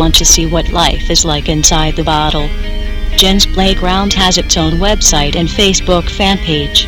[0.00, 2.48] Want to see what life is like inside the bottle?
[3.18, 6.86] Djinn's Playground has its own website and Facebook fan page.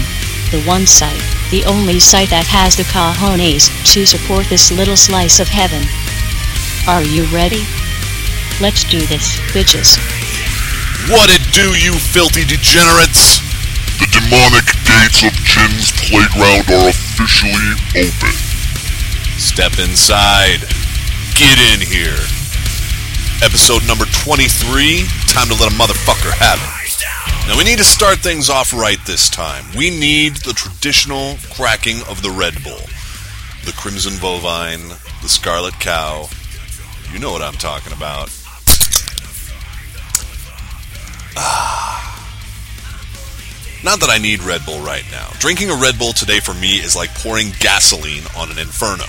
[0.53, 5.41] The one site, the only site that has the cojones to support this little slice
[5.41, 5.83] of heaven.
[6.87, 7.67] Are you ready?
[8.61, 10.14] Let's do this, bitches.
[11.13, 13.45] What it do, you filthy degenerates?
[14.01, 18.33] The demonic gates of Djinn's playground are officially open.
[19.37, 20.65] Step inside.
[21.37, 22.17] Get in here.
[23.45, 25.05] Episode number 23.
[25.28, 27.48] Time to let a motherfucker have it.
[27.48, 29.67] Now we need to start things off right this time.
[29.77, 32.81] We need the traditional cracking of the Red Bull.
[33.67, 34.89] The Crimson Bovine,
[35.21, 36.31] the Scarlet Cow.
[37.12, 38.31] You know what I'm talking about.
[41.37, 41.75] Ah.
[43.85, 45.29] Not that I need Red Bull right now.
[45.39, 49.05] Drinking a Red Bull today for me is like pouring gasoline on an inferno.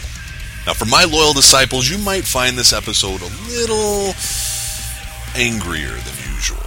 [0.65, 4.13] Now, for my loyal disciples, you might find this episode a little
[5.35, 6.57] angrier than usual.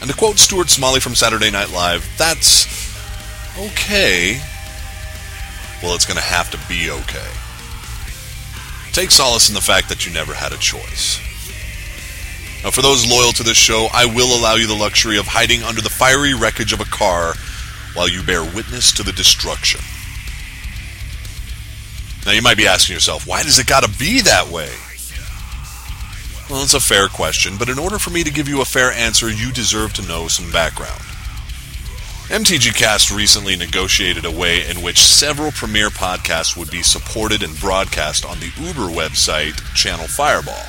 [0.00, 2.66] And to quote Stuart Smalley from Saturday Night Live, that's
[3.56, 4.40] okay.
[5.82, 7.30] Well, it's going to have to be okay.
[8.92, 11.20] Take solace in the fact that you never had a choice.
[12.64, 15.62] Now, for those loyal to this show, I will allow you the luxury of hiding
[15.62, 17.34] under the fiery wreckage of a car
[17.94, 19.80] while you bear witness to the destruction.
[22.24, 24.70] Now, you might be asking yourself, why does it got to be that way?
[26.48, 28.92] Well, it's a fair question, but in order for me to give you a fair
[28.92, 31.02] answer, you deserve to know some background.
[32.28, 37.58] MTG Cast recently negotiated a way in which several premier podcasts would be supported and
[37.58, 40.64] broadcast on the Uber website Channel Fireball.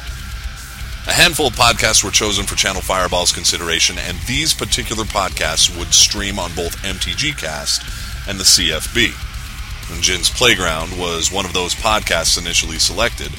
[1.06, 5.94] A handful of podcasts were chosen for Channel Fireball's consideration, and these particular podcasts would
[5.94, 7.84] stream on both MTG Cast
[8.26, 9.12] and the CFB.
[9.94, 13.34] And Djinn's Playground was one of those podcasts initially selected.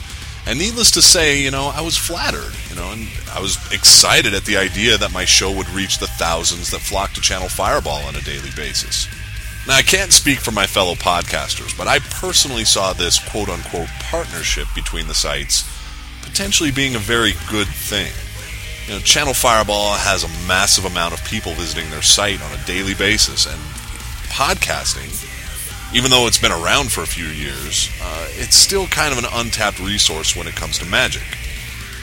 [0.46, 4.34] And needless to say, you know, I was flattered, you know, and I was excited
[4.34, 8.02] at the idea that my show would reach the thousands that flock to Channel Fireball
[8.02, 9.08] on a daily basis.
[9.66, 13.88] Now, I can't speak for my fellow podcasters, but I personally saw this quote unquote
[14.00, 15.64] partnership between the sites
[16.24, 18.12] potentially being a very good thing.
[18.86, 22.64] You know, Channel Fireball has a massive amount of people visiting their site on a
[22.64, 23.60] daily basis, and
[24.28, 25.08] podcasting,
[25.94, 29.30] even though it's been around for a few years, uh, it's still kind of an
[29.32, 31.22] untapped resource when it comes to magic.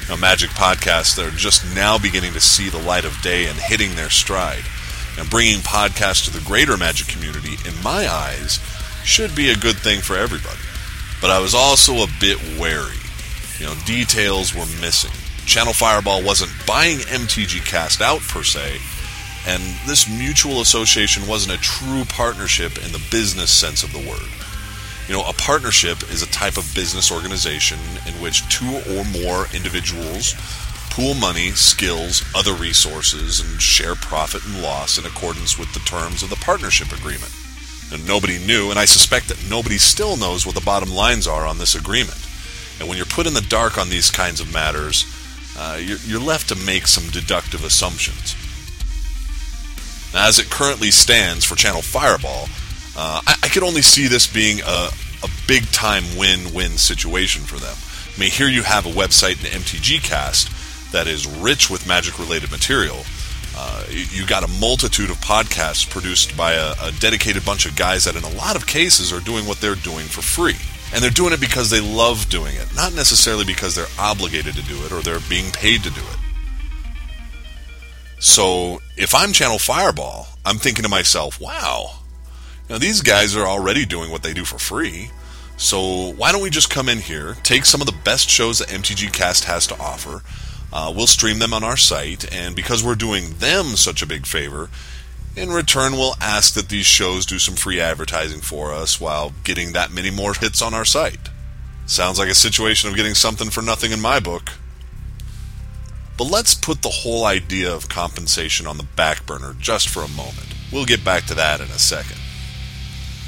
[0.10, 3.58] Now, magic podcasts that are just now beginning to see the light of day and
[3.58, 4.64] hitting their stride.
[5.20, 8.60] And bringing podcasts to the greater magic community, in my eyes,
[9.04, 10.60] should be a good thing for everybody.
[11.22, 13.01] But I was also a bit wary.
[13.62, 15.12] You know, details were missing.
[15.46, 18.80] Channel Fireball wasn't buying MTG Cast out per se,
[19.46, 24.28] and this mutual association wasn't a true partnership in the business sense of the word.
[25.08, 27.78] You know, a partnership is a type of business organization
[28.08, 30.34] in which two or more individuals
[30.90, 36.24] pool money, skills, other resources, and share profit and loss in accordance with the terms
[36.24, 37.32] of the partnership agreement.
[37.94, 41.46] And nobody knew, and I suspect that nobody still knows what the bottom lines are
[41.46, 42.18] on this agreement.
[42.82, 45.06] And when you're put in the dark on these kinds of matters,
[45.56, 48.36] uh, you're, you're left to make some deductive assumptions.
[50.16, 52.46] Now, as it currently stands for Channel Fireball,
[52.98, 54.90] uh, I, I could only see this being a,
[55.22, 57.76] a big time win win situation for them.
[58.16, 62.18] I mean, here you have a website and MTG cast that is rich with magic
[62.18, 63.04] related material.
[63.56, 67.76] Uh, you, you got a multitude of podcasts produced by a, a dedicated bunch of
[67.76, 70.58] guys that, in a lot of cases, are doing what they're doing for free.
[70.94, 74.62] And they're doing it because they love doing it, not necessarily because they're obligated to
[74.64, 76.18] do it or they're being paid to do it.
[78.20, 82.02] So if I'm Channel Fireball, I'm thinking to myself, wow,
[82.70, 85.10] now these guys are already doing what they do for free.
[85.58, 88.68] So why don't we just come in here, take some of the best shows that
[88.70, 90.24] MTG Cast has to offer,
[90.74, 94.26] uh, we'll stream them on our site, and because we're doing them such a big
[94.26, 94.70] favor,
[95.36, 99.74] in return, we'll ask that these shows do some free advertising for us while getting
[99.74, 101.30] that many more hits on our site.
[101.86, 104.52] Sounds like a situation of getting something for nothing in my book.
[106.18, 110.08] But let's put the whole idea of compensation on the back burner just for a
[110.10, 110.54] moment.
[110.72, 112.18] We'll get back to that in a second.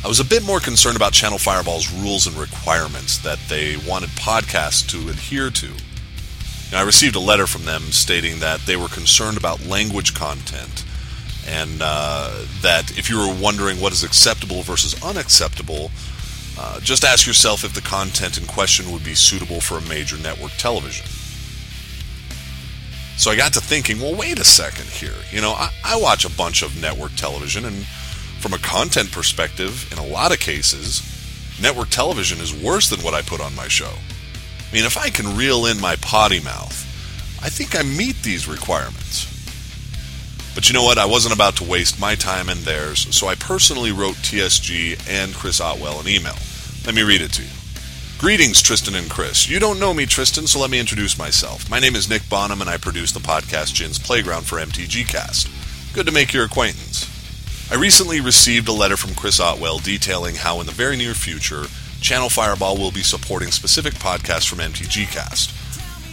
[0.03, 4.09] I was a bit more concerned about Channel Fireball's rules and requirements that they wanted
[4.09, 5.71] podcasts to adhere to.
[6.71, 10.83] Now, I received a letter from them stating that they were concerned about language content
[11.47, 15.91] and uh, that if you were wondering what is acceptable versus unacceptable,
[16.57, 20.17] uh, just ask yourself if the content in question would be suitable for a major
[20.17, 21.05] network television.
[23.17, 25.15] So I got to thinking, well, wait a second here.
[25.31, 27.85] You know, I, I watch a bunch of network television, and
[28.39, 31.01] from a content perspective, in a lot of cases,
[31.61, 33.93] network television is worse than what I put on my show.
[33.93, 36.79] I mean, if I can reel in my potty mouth,
[37.41, 39.32] I think I meet these requirements.
[40.55, 40.99] But you know what?
[40.99, 45.33] I wasn't about to waste my time and theirs, so I personally wrote TSG and
[45.33, 46.35] Chris Otwell an email.
[46.85, 47.49] Let me read it to you.
[48.19, 49.49] Greetings, Tristan and Chris.
[49.49, 51.69] You don't know me, Tristan, so let me introduce myself.
[51.69, 55.49] My name is Nick Bonham, and I produce the podcast Djinn's Playground for MTG Cast.
[55.93, 57.09] Good to make your acquaintance.
[57.71, 61.65] I recently received a letter from Chris Otwell detailing how, in the very near future,
[61.99, 65.49] Channel Fireball will be supporting specific podcasts from MTG Cast.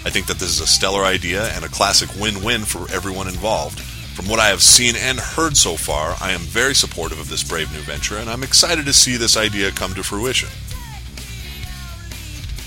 [0.07, 3.29] I think that this is a stellar idea and a classic win win for everyone
[3.29, 3.83] involved.
[4.21, 7.43] From what I have seen and heard so far, I am very supportive of this
[7.43, 10.51] brave new venture, and I'm excited to see this idea come to fruition.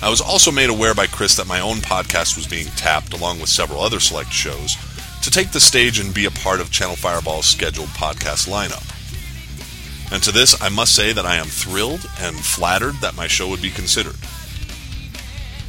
[0.02, 3.38] I was also made aware by Chris that my own podcast was being tapped, along
[3.38, 4.74] with several other select shows,
[5.22, 8.82] to take the stage and be a part of Channel Fireball's scheduled podcast lineup.
[10.12, 13.48] And to this, I must say that I am thrilled and flattered that my show
[13.48, 14.16] would be considered.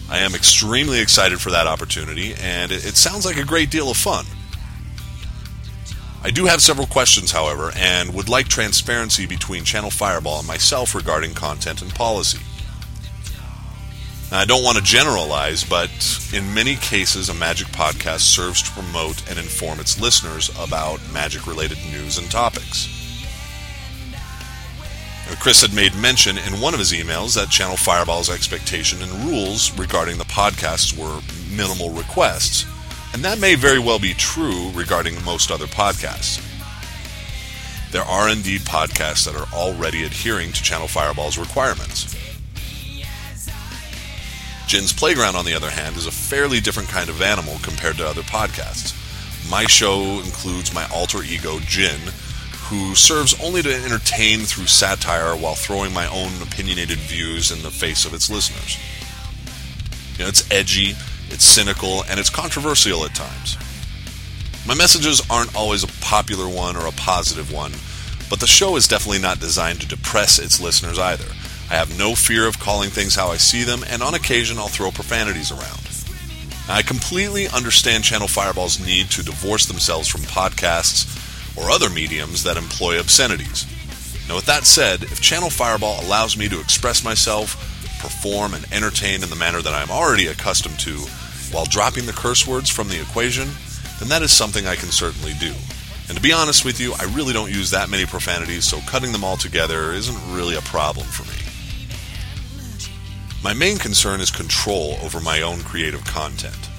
[0.10, 3.98] I am extremely excited for that opportunity, and it, sounds like a great deal of
[3.98, 4.26] fun.
[6.26, 10.96] I do have several questions, however, and would like transparency between Channel Fireball and myself
[10.96, 12.40] regarding content and policy.
[14.32, 15.92] Now, I don't want to generalize, but
[16.34, 21.46] in many cases, a Magic podcast serves to promote and inform its listeners about Magic
[21.46, 22.90] related news and topics.
[25.40, 29.78] Chris had made mention in one of his emails that Channel Fireball's expectation and rules
[29.78, 31.22] regarding the podcasts were
[31.56, 32.66] minimal requests,
[33.16, 36.44] and that may very well be true regarding most other podcasts.
[37.94, 42.14] There are indeed podcasts that are already adhering to Channel Fireball's requirements.
[44.68, 48.06] Djinn's Playground, on the other hand, is a fairly different kind of animal compared to
[48.06, 48.92] other podcasts.
[49.50, 52.12] My show includes my alter ego, Djinn,
[52.64, 57.72] who serves only to entertain through satire while throwing my own opinionated views in the
[57.72, 58.78] face of its listeners.
[60.18, 60.96] You know, it's edgy,
[61.30, 63.58] it's cynical, and it's controversial at times.
[64.68, 67.74] My messages aren't always a popular one or a positive one,
[68.30, 71.28] but the show is definitely not designed to depress its listeners either.
[71.70, 74.68] I have no fear of calling things how I see them, and on occasion I'll
[74.68, 75.86] throw profanities around.
[76.68, 81.06] I completely understand Channel Fireball's need to divorce themselves from podcasts
[81.56, 83.68] or other mediums that employ obscenities.
[84.28, 87.75] Now, with that said, if Channel Fireball allows me to express myself,
[88.06, 90.98] perform, and entertain in the manner that I'm already accustomed to,
[91.52, 93.48] while dropping the curse words from the equation,
[94.00, 95.54] then that is something I can certainly do.
[96.08, 99.12] And to be honest with you, I really don't use that many profanities, so cutting
[99.12, 101.40] them all together isn't really a problem for me.
[103.44, 106.70] My main concern is control over my own creative content.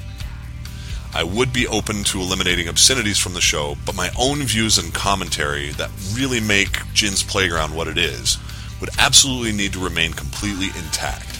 [1.12, 4.94] I would be open to eliminating obscenities from the show, but my own views and
[4.94, 8.38] commentary that really make Djinn's Playground what it is
[8.80, 11.36] would absolutely need to remain completely intact.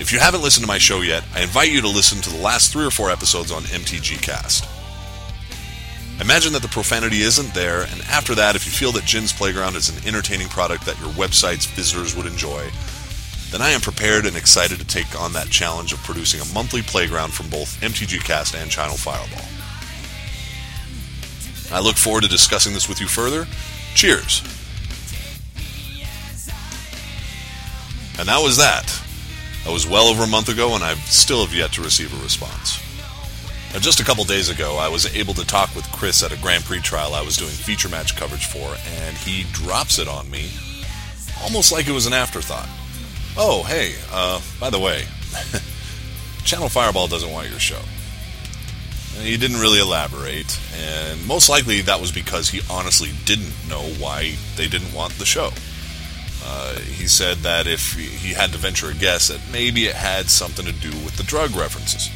[0.00, 2.42] If you haven't listened to my show yet, I invite you to listen to the
[2.42, 4.64] last three or four episodes on MTG Cast.
[6.20, 9.76] Imagine that the profanity isn't there, and after that, if you feel that Djinn's Playground
[9.76, 12.68] is an entertaining product that your website's visitors would enjoy,
[13.50, 16.82] then I am prepared and excited to take on that challenge of producing a monthly
[16.82, 19.44] playground from both MTG Cast and Channel Fireball.
[21.70, 23.46] I look forward to discussing this with you further.
[23.94, 24.42] Cheers.
[28.18, 28.86] And that was that.
[29.64, 32.22] That was well over a month ago, and I still have yet to receive a
[32.22, 32.82] response.
[33.72, 36.40] Now, just a couple days ago, I was able to talk with Chris at a
[36.40, 40.30] Grand Prix trial I was doing feature match coverage for, and he drops it on
[40.30, 40.50] me
[41.42, 42.68] almost like it was an afterthought.
[43.36, 45.04] Oh, hey, uh, by the way,
[46.44, 47.80] Channel Fireball doesn't want your show.
[49.20, 54.34] He didn't really elaborate, and most likely that was because he honestly didn't know why
[54.56, 55.50] they didn't want the show.
[56.50, 60.30] Uh, he said that if he had to venture a guess, that maybe it had
[60.30, 62.08] something to do with the drug references.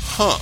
[0.00, 0.38] Huh.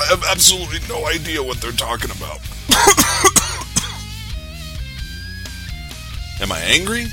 [0.00, 2.40] I have absolutely no idea what they're talking about.
[6.40, 7.04] Am I angry?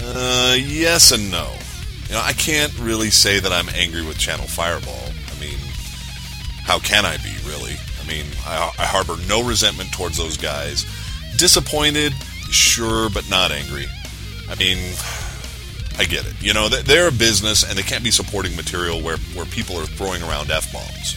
[0.00, 1.52] Uh, yes and no.
[2.08, 5.10] You know, I can't really say that I'm angry with Channel Fireball.
[5.36, 5.58] I mean,
[6.62, 7.76] how can I be, really?
[8.06, 10.86] I mean, I, I harbor no resentment towards those guys.
[11.36, 12.12] Disappointed,
[12.50, 13.86] sure, but not angry.
[14.48, 14.94] I mean,
[15.98, 16.40] I get it.
[16.40, 19.86] You know, they're a business and they can't be supporting material where, where people are
[19.86, 21.16] throwing around F bombs.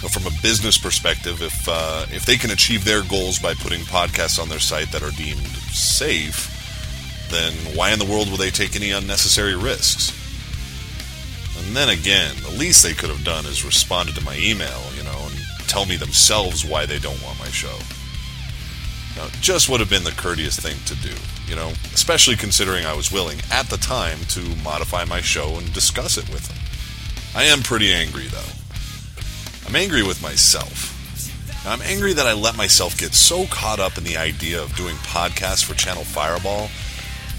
[0.00, 3.80] So from a business perspective, if uh, if they can achieve their goals by putting
[3.80, 6.52] podcasts on their site that are deemed safe,
[7.30, 10.12] then why in the world will they take any unnecessary risks?
[11.58, 15.02] And then again, the least they could have done is responded to my email, you
[15.02, 15.25] know,
[15.66, 17.78] tell me themselves why they don't want my show.
[19.16, 21.14] Now, just would have been the courteous thing to do,
[21.48, 25.72] you know, especially considering I was willing at the time to modify my show and
[25.72, 26.58] discuss it with them.
[27.34, 28.52] I am pretty angry though.
[29.66, 30.92] I'm angry with myself.
[31.64, 34.76] Now, I'm angry that I let myself get so caught up in the idea of
[34.76, 36.68] doing podcasts for Channel Fireball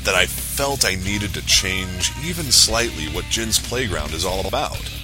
[0.04, 4.97] that I felt I needed to change even slightly what Djinn's Playground is all about.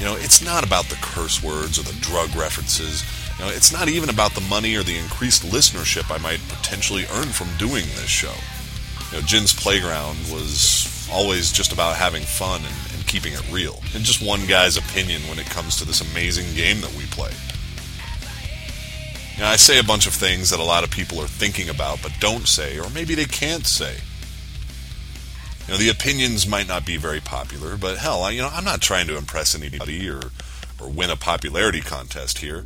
[0.00, 3.04] You know, it's not about the curse words or the drug references.
[3.38, 7.04] You know, it's not even about the money or the increased listenership I might potentially
[7.12, 8.32] earn from doing this show.
[9.12, 13.82] You know, Djinn's Playground was always just about having fun and, and keeping it real,
[13.94, 17.32] and just one guy's opinion when it comes to this amazing game that we play.
[19.36, 21.68] You know, I say a bunch of things that a lot of people are thinking
[21.68, 23.96] about but don't say, or maybe they can't say.
[25.70, 28.64] You know, the opinions might not be very popular, but hell, I, you know, I'm
[28.64, 30.20] not trying to impress anybody or
[30.80, 32.64] or win a popularity contest here.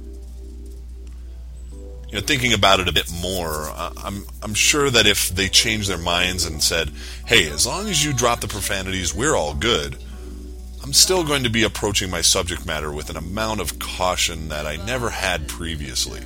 [2.08, 5.90] You know, thinking about it a bit more, I'm I'm sure that if they changed
[5.90, 6.92] their minds and said,
[7.26, 9.98] "Hey, as long as you drop the profanities, we're all good,"
[10.82, 14.66] I'm still going to be approaching my subject matter with an amount of caution that
[14.66, 16.22] I never had previously.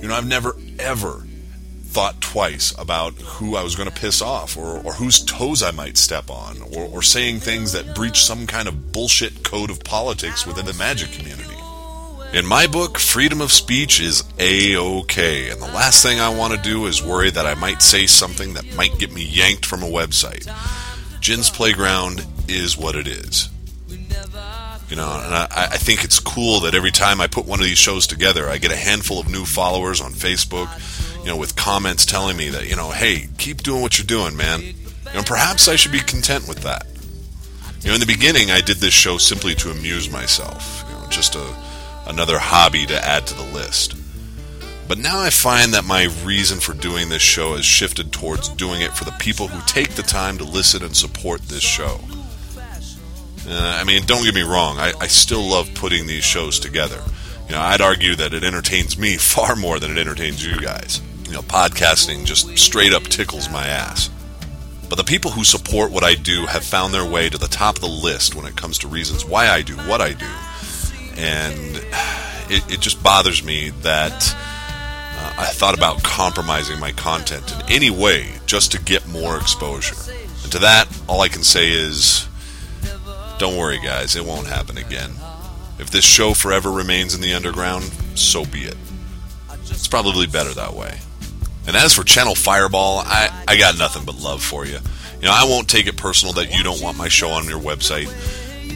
[0.00, 1.26] You know, I've never ever
[1.92, 5.72] thought twice about who I was going to piss off or, or whose toes I
[5.72, 9.84] might step on or, or saying things that breach some kind of bullshit code of
[9.84, 11.54] politics within the magic community.
[12.32, 16.58] In my book, freedom of speech is A-OK, and the last thing I want to
[16.58, 19.86] do is worry that I might say something that might get me yanked from a
[19.86, 20.46] website.
[21.20, 23.50] Djinn's Playground is what it is.
[24.88, 27.66] You know, and I, I think it's cool that every time I put one of
[27.66, 30.68] these shows together, I get a handful of new followers on Facebook
[31.22, 34.36] you know, with comments telling me that, you know, hey, keep doing what you're doing,
[34.36, 34.60] man.
[34.60, 34.72] You
[35.14, 36.86] know, perhaps I should be content with that.
[37.82, 41.08] You know, in the beginning, I did this show simply to amuse myself, you know,
[41.08, 41.54] just a,
[42.06, 43.96] another hobby to add to the list.
[44.88, 48.82] But now I find that my reason for doing this show has shifted towards doing
[48.82, 52.00] it for the people who take the time to listen and support this show.
[53.48, 57.02] Uh, I mean, don't get me wrong, I, I still love putting these shows together.
[57.46, 61.00] You know, I'd argue that it entertains me far more than it entertains you guys.
[61.32, 64.10] You know, podcasting just straight up tickles my ass.
[64.90, 67.76] But the people who support what I do have found their way to the top
[67.76, 70.28] of the list when it comes to reasons why I do what I do.
[71.16, 71.76] And
[72.50, 77.88] it, it just bothers me that uh, I thought about compromising my content in any
[77.88, 79.96] way just to get more exposure.
[80.42, 82.28] And to that, all I can say is
[83.38, 85.12] don't worry, guys, it won't happen again.
[85.78, 87.84] If this show forever remains in the underground,
[88.16, 88.76] so be it.
[89.70, 90.98] It's probably better that way.
[91.66, 94.78] And as for Channel Fireball, I, I got nothing but love for you.
[95.20, 97.60] You know, I won't take it personal that you don't want my show on your
[97.60, 98.08] website.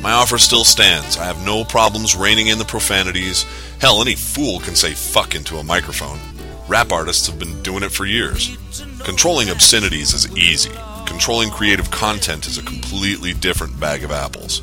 [0.01, 1.17] My offer still stands.
[1.17, 3.45] I have no problems reining in the profanities.
[3.81, 6.21] Hell, any fool can say fuck into a microphone.
[6.69, 8.57] Rap artists have been doing it for years.
[9.05, 10.71] Controlling obscenities is easy.
[11.07, 14.63] Controlling creative content is a completely different bag of apples.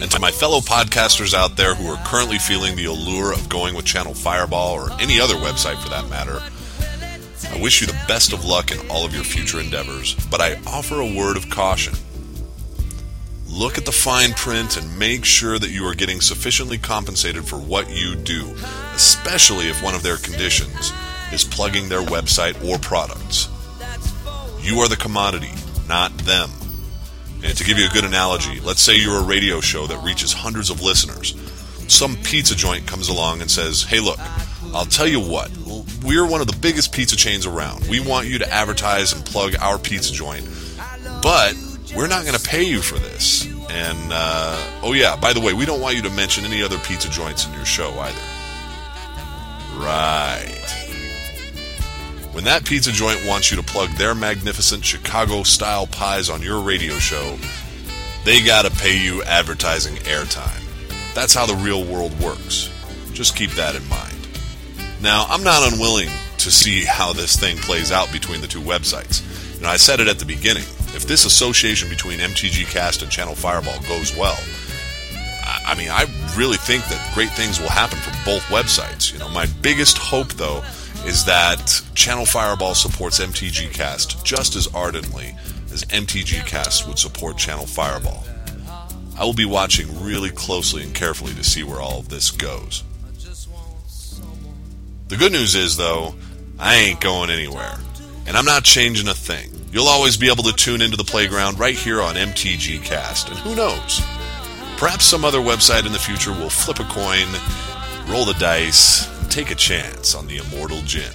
[0.00, 3.74] And to my fellow podcasters out there who are currently feeling the allure of going
[3.74, 6.40] with Channel Fireball or any other website for that matter,
[7.50, 10.60] I wish you the best of luck in all of your future endeavors, but I
[10.66, 11.94] offer a word of caution.
[13.48, 17.56] Look at the fine print and make sure that you are getting sufficiently compensated for
[17.56, 18.54] what you do,
[18.94, 20.92] especially if one of their conditions
[21.32, 23.48] is plugging their website or products.
[24.60, 25.52] You are the commodity,
[25.88, 26.50] not them.
[27.44, 30.32] And to give you a good analogy, let's say you're a radio show that reaches
[30.32, 31.34] hundreds of listeners.
[31.88, 34.18] Some pizza joint comes along and says, Hey, look,
[34.74, 35.50] I'll tell you what,
[36.06, 37.86] we're one of the biggest pizza chains around.
[37.88, 40.48] We want you to advertise and plug our pizza joint,
[41.22, 41.56] but
[41.96, 43.44] we're not going to pay you for this.
[43.68, 46.78] And, uh, oh yeah, by the way, we don't want you to mention any other
[46.78, 48.20] pizza joints in your show either.
[49.74, 50.62] Right.
[52.32, 56.60] When that pizza joint wants you to plug their magnificent Chicago style pies on your
[56.60, 57.36] radio show,
[58.24, 60.62] they gotta pay you advertising airtime.
[61.14, 62.70] That's how the real world works.
[63.12, 64.15] Just keep that in mind.
[65.00, 69.22] Now, I'm not unwilling to see how this thing plays out between the two websites.
[69.56, 70.64] You know, I said it at the beginning.
[70.94, 74.38] If this association between MTG Cast and Channel Fireball goes well,
[75.66, 79.12] I mean, I really think that great things will happen for both websites.
[79.12, 80.62] You know, my biggest hope, though,
[81.04, 85.34] is that Channel Fireball supports MTG Cast just as ardently
[85.72, 88.24] as MTG Cast would support Channel Fireball.
[89.18, 92.84] I will be watching really closely and carefully to see where all of this goes.
[95.08, 96.16] The good news is, though,
[96.58, 97.78] I ain't going anywhere.
[98.26, 99.52] And I'm not changing a thing.
[99.70, 103.28] You'll always be able to tune into the playground right here on MTG Cast.
[103.28, 104.00] And who knows?
[104.78, 107.26] Perhaps some other website in the future will flip a coin,
[108.08, 111.12] roll the dice, and take a chance on the immortal Djinn.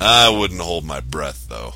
[0.00, 1.74] I wouldn't hold my breath, though.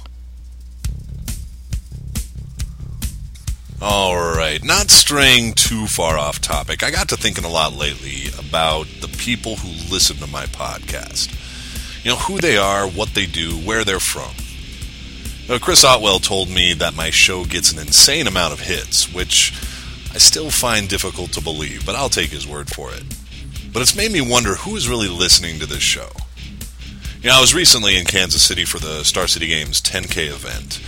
[3.82, 8.86] Alright, not straying too far off topic, I got to thinking a lot lately about
[9.00, 11.34] the people who listen to my podcast.
[12.04, 14.34] You know, who they are, what they do, where they're from.
[15.48, 19.54] Now, Chris Otwell told me that my show gets an insane amount of hits, which
[20.12, 23.04] I still find difficult to believe, but I'll take his word for it.
[23.72, 26.10] But it's made me wonder who is really listening to this show.
[27.22, 30.80] You know, I was recently in Kansas City for the Star City Games 10K event,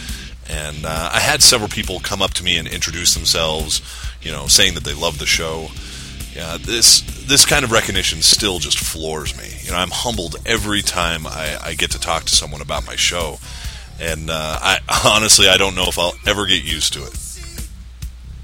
[0.48, 3.80] and uh, I had several people come up to me and introduce themselves,
[4.22, 5.68] you know, saying that they love the show.
[6.34, 9.48] Yeah, this this kind of recognition still just floors me.
[9.62, 12.96] You know, I'm humbled every time I, I get to talk to someone about my
[12.96, 13.38] show,
[14.00, 17.18] and uh, I honestly I don't know if I'll ever get used to it.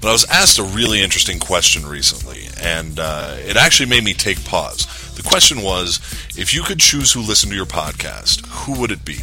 [0.01, 4.13] But I was asked a really interesting question recently, and uh, it actually made me
[4.13, 4.85] take pause.
[5.15, 5.99] The question was,
[6.37, 9.17] if you could choose who listened to your podcast, who would it be?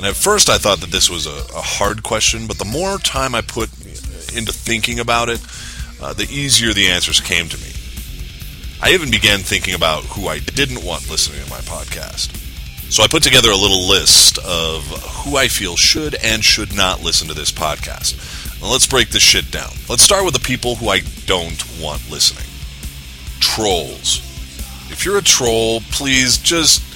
[0.00, 2.96] And at first I thought that this was a, a hard question, but the more
[2.96, 3.68] time I put
[4.34, 5.44] into thinking about it,
[6.00, 7.70] uh, the easier the answers came to me.
[8.80, 12.34] I even began thinking about who I didn't want listening to my podcast.
[12.90, 14.84] So I put together a little list of
[15.22, 18.62] who I feel should and should not listen to this podcast.
[18.62, 19.72] Now let's break this shit down.
[19.86, 22.48] Let's start with the people who I don't want listening.
[23.38, 24.20] Trolls.
[24.90, 26.89] If you're a troll, please just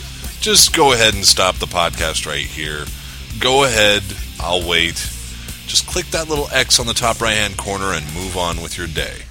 [0.45, 2.85] just go ahead and stop the podcast right here.
[3.41, 4.03] Go ahead,
[4.39, 4.97] I'll wait.
[5.67, 8.77] Just click that little X on the top right hand corner and move on with
[8.77, 9.23] your day.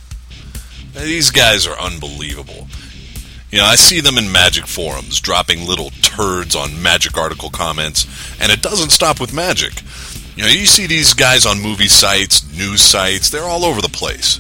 [0.96, 2.68] Now, these guys are unbelievable.
[3.52, 8.08] You know, I see them in Magic forums dropping little turds on Magic article comments,
[8.42, 9.84] and it doesn't stop with Magic.
[10.36, 13.88] You know, you see these guys on movie sites, news sites, they're all over the
[13.88, 14.40] place.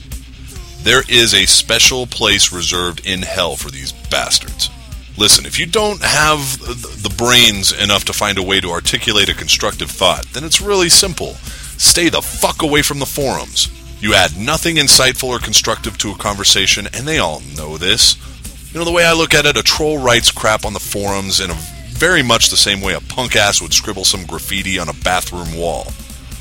[0.81, 4.71] There is a special place reserved in hell for these bastards.
[5.15, 9.35] Listen, if you don't have the brains enough to find a way to articulate a
[9.35, 11.35] constructive thought, then it's really simple.
[11.77, 13.69] Stay the fuck away from the forums.
[14.01, 18.17] You add nothing insightful or constructive to a conversation, and they all know this.
[18.73, 21.39] You know, the way I look at it, a troll writes crap on the forums
[21.39, 21.57] in a
[21.91, 25.55] very much the same way a punk ass would scribble some graffiti on a bathroom
[25.55, 25.87] wall.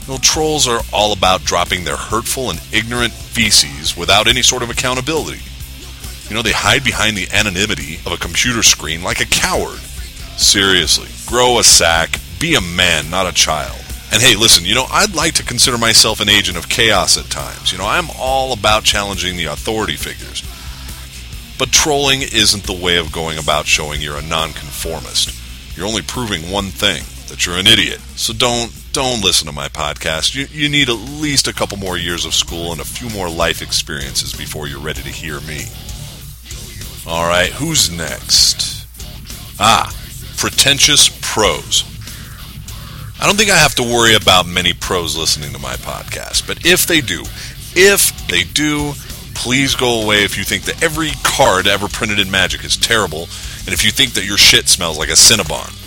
[0.06, 4.62] You know, trolls are all about dropping their hurtful and ignorant feces without any sort
[4.62, 5.40] of accountability.
[6.28, 9.78] You know, they hide behind the anonymity of a computer screen like a coward.
[10.36, 13.78] Seriously, grow a sack, be a man, not a child.
[14.12, 17.30] And hey, listen, you know, I'd like to consider myself an agent of chaos at
[17.30, 17.72] times.
[17.72, 20.42] You know, I'm all about challenging the authority figures.
[21.58, 25.76] But trolling isn't the way of going about showing you're a nonconformist.
[25.76, 28.00] You're only proving one thing, that you're an idiot.
[28.16, 30.34] So don't don't listen to my podcast.
[30.34, 33.30] You, you need at least a couple more years of school and a few more
[33.30, 35.64] life experiences before you're ready to hear me.
[37.04, 38.86] All right, who's next?
[39.58, 39.92] Ah,
[40.36, 41.82] pretentious pros.
[43.20, 46.64] I don't think I have to worry about many pros listening to my podcast, but
[46.64, 47.24] if they do,
[47.74, 48.92] if they do,
[49.34, 53.22] please go away if you think that every card ever printed in Magic is terrible,
[53.22, 55.78] and if you think that your shit smells like a Cinnabon.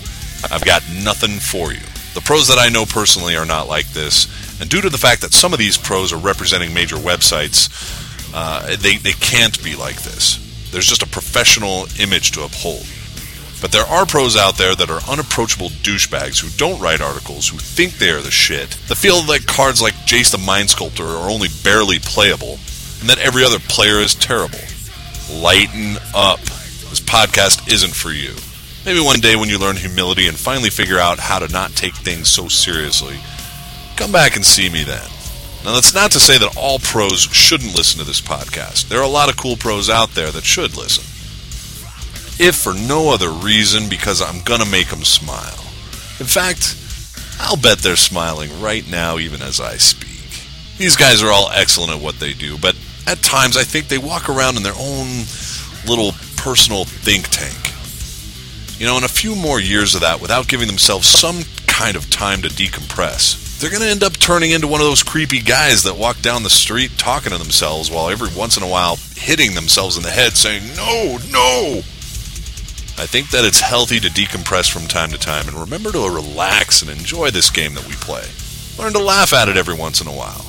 [0.51, 1.81] I've got nothing for you.
[2.13, 4.27] The pros that I know personally are not like this,
[4.59, 7.69] and due to the fact that some of these pros are representing major websites,
[8.33, 10.44] uh, they, they can't be like this.
[10.75, 12.85] There's just a professional image to uphold.
[13.61, 17.57] But there are pros out there that are unapproachable douchebags who don't write articles, who
[17.57, 21.29] think they are the shit, that feel that cards like Jace the Mind Sculptor are
[21.29, 22.59] only barely playable,
[22.99, 24.59] and that every other player is terrible.
[25.31, 26.41] Lighten up.
[26.41, 28.35] This podcast isn't for you.
[28.85, 31.95] Maybe one day when you learn humility and finally figure out how to not take
[31.95, 33.15] things so seriously,
[33.95, 35.07] come back and see me then.
[35.65, 38.87] Now, that's not to say that all pros shouldn't listen to this podcast.
[38.87, 41.03] There are a lot of cool pros out there that should listen.
[42.37, 45.65] If for no other reason, because I'm going to make them smile.
[46.19, 46.77] In fact,
[47.39, 50.45] I'll bet they're smiling right now, even as I speak.
[50.77, 52.75] These guys are all excellent at what they do, but
[53.07, 55.25] at times I think they walk around in their own
[55.87, 57.73] little personal think tank.
[58.79, 62.11] You know, in a few more years of that, without giving themselves some kind of
[62.11, 65.83] time to decompress, they're going to end up turning into one of those creepy guys
[65.83, 69.53] that walk down the street talking to themselves while every once in a while hitting
[69.55, 71.81] themselves in the head saying, No, no!
[72.97, 76.81] I think that it's healthy to decompress from time to time and remember to relax
[76.81, 78.23] and enjoy this game that we play.
[78.77, 80.45] Learn to laugh at it every once in a while.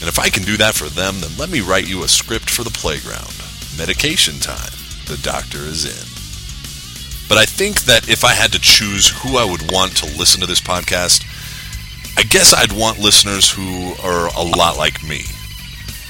[0.00, 2.50] And if I can do that for them, then let me write you a script
[2.50, 3.34] for the playground.
[3.78, 4.74] Medication time.
[5.06, 6.06] The doctor is in.
[7.28, 10.40] But I think that if I had to choose who I would want to listen
[10.40, 11.24] to this podcast,
[12.16, 15.24] I guess I'd want listeners who are a lot like me.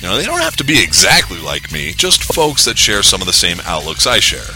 [0.00, 3.22] You know, they don't have to be exactly like me, just folks that share some
[3.22, 4.54] of the same outlooks I share.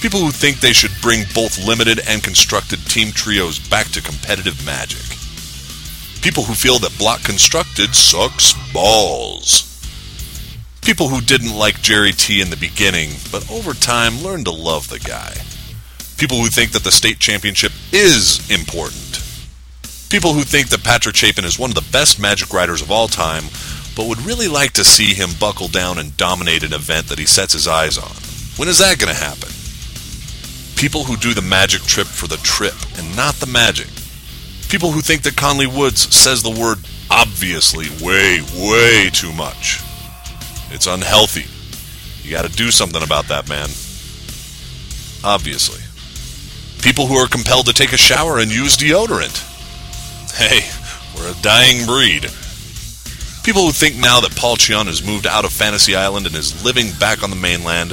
[0.00, 4.64] People who think they should bring both limited and constructed team trios back to competitive
[4.64, 5.04] magic.
[6.22, 9.68] People who feel that block constructed sucks balls.
[10.80, 14.88] People who didn't like Jerry T in the beginning, but over time learned to love
[14.88, 15.34] the guy.
[16.16, 19.21] People who think that the state championship is important.
[20.12, 23.08] People who think that Patrick Chapin is one of the best Magic riders of all
[23.08, 23.44] time,
[23.96, 27.24] but would really like to see him buckle down and dominate an event that he
[27.24, 28.12] sets his eyes on.
[28.58, 29.48] When is that going to happen?
[30.76, 33.88] People who do the Magic trip for the trip and not the Magic.
[34.68, 36.76] People who think that Conley Woods says the word
[37.10, 39.80] obviously way, way too much.
[40.70, 41.48] It's unhealthy.
[42.22, 43.70] You got to do something about that, man.
[45.24, 45.80] Obviously.
[46.82, 49.48] People who are compelled to take a shower and use deodorant.
[50.34, 50.68] Hey,
[51.16, 52.22] we're a dying breed.
[53.44, 56.64] People who think now that Paul Cheon has moved out of Fantasy Island and is
[56.64, 57.90] living back on the mainland,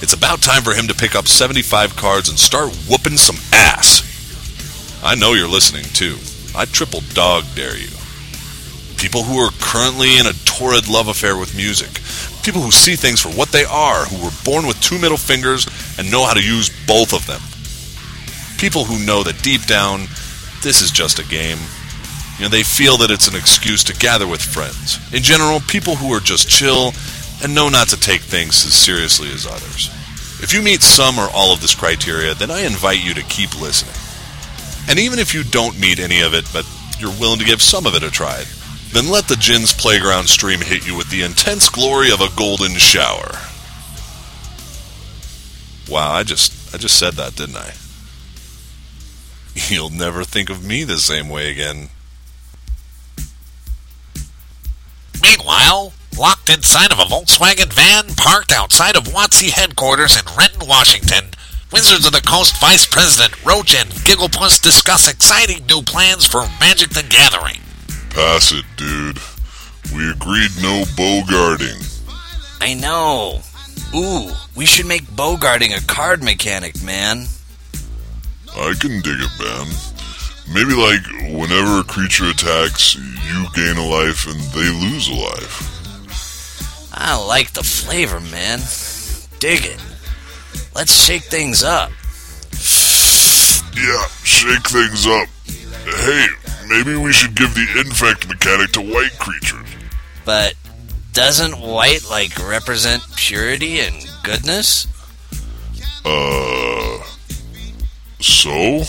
[0.00, 4.04] it's about time for him to pick up 75 cards and start whooping some ass.
[5.02, 6.16] I know you're listening too.
[6.56, 7.90] I triple dog dare you.
[8.96, 12.00] People who are currently in a torrid love affair with music.
[12.42, 15.66] People who see things for what they are, who were born with two middle fingers
[15.98, 17.40] and know how to use both of them
[18.58, 20.00] people who know that deep down,
[20.62, 21.58] this is just a game.
[22.38, 24.98] You know, they feel that it's an excuse to gather with friends.
[25.12, 26.92] In general, people who are just chill
[27.42, 29.90] and know not to take things as seriously as others.
[30.40, 33.60] If you meet some or all of this criteria, then I invite you to keep
[33.60, 33.94] listening.
[34.88, 36.64] And even if you don't meet any of it, but
[37.00, 38.44] you're willing to give some of it a try,
[38.92, 42.74] then let the Djinn's Playground stream hit you with the intense glory of a golden
[42.76, 43.32] shower.
[45.88, 47.72] Wow, I just I just said that, didn't I?
[49.68, 51.88] You'll never think of me the same way again.
[55.22, 61.30] Meanwhile, locked inside of a Volkswagen van parked outside of WotC headquarters in Renton, Washington,
[61.72, 66.90] Wizards of the Coast Vice President Roach and Gigglepuss discuss exciting new plans for Magic
[66.90, 67.60] the Gathering.
[68.10, 69.18] Pass it, dude.
[69.94, 71.84] We agreed no bow bogarting.
[72.60, 73.40] I know.
[73.94, 77.26] Ooh, we should make bow bogarting a card mechanic, man.
[78.56, 79.66] I can dig it, man.
[80.52, 81.04] Maybe like
[81.36, 86.90] whenever a creature attacks, you gain a life and they lose a life.
[86.92, 88.60] I like the flavor, man.
[89.38, 89.80] Dig it.
[90.74, 91.90] Let's shake things up.
[93.76, 95.28] Yeah, shake things up.
[95.84, 96.26] Hey,
[96.68, 99.68] maybe we should give the infect mechanic to white creatures.
[100.24, 100.54] But
[101.12, 104.86] doesn't white like represent purity and goodness?
[106.04, 107.02] Uh,
[108.20, 108.82] so?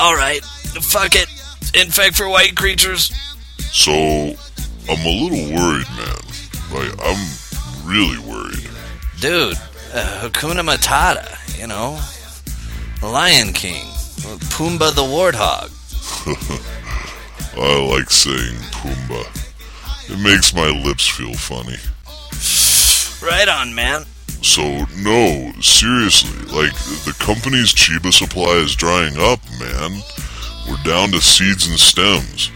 [0.00, 1.28] Alright, fuck it.
[1.74, 3.12] Infect for white creatures.
[3.58, 6.16] So, I'm a little worried, man.
[6.72, 7.26] Like, I'm
[7.84, 8.70] really worried.
[9.20, 9.54] Dude,
[9.92, 11.98] uh, Hakuna Matata, you know?
[13.02, 13.86] Lion King.
[14.50, 15.70] Pumbaa the Warthog.
[17.56, 20.10] I like saying Pumbaa.
[20.10, 21.76] It makes my lips feel funny.
[23.26, 24.04] Right on, man.
[24.42, 24.62] So,
[24.96, 26.72] no, seriously, like,
[27.04, 30.00] the company's Chiba supply is drying up, man.
[30.68, 32.50] We're down to seeds and stems.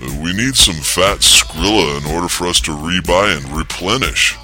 [0.00, 4.36] Uh, We need some fat Skrilla in order for us to rebuy and replenish.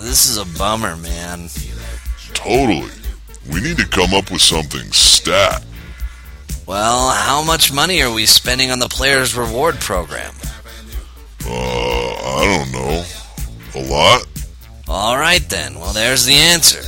[0.00, 1.48] This is a bummer, man.
[2.34, 2.90] Totally.
[3.50, 5.64] We need to come up with something stat.
[6.66, 10.34] Well, how much money are we spending on the players' reward program?
[11.46, 13.04] Uh, I don't know.
[13.74, 14.26] A lot?
[14.88, 16.80] Alright then, well, there's the answer.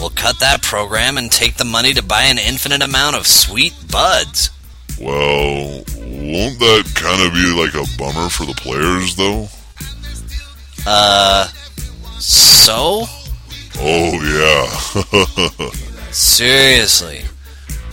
[0.00, 3.74] We'll cut that program and take the money to buy an infinite amount of sweet
[3.90, 4.50] buds.
[4.98, 9.48] Well, won't that kind of be like a bummer for the players, though?
[10.86, 11.46] Uh,
[12.18, 13.04] so?
[13.78, 14.12] Oh,
[15.60, 15.70] yeah.
[16.10, 17.22] Seriously.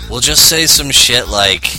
[0.09, 1.71] We'll just say some shit like,